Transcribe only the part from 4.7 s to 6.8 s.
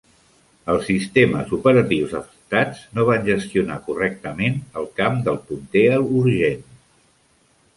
el camp del punter urgent.